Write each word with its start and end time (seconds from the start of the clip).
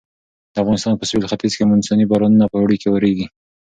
د 0.53 0.55
افغانستان 0.63 0.93
په 0.97 1.07
سویل 1.09 1.25
ختیځ 1.31 1.53
کې 1.57 1.69
مونسوني 1.69 2.05
بارانونه 2.11 2.45
په 2.51 2.57
اوړي 2.61 2.77
کې 2.81 2.89
ورېږي. 2.91 3.25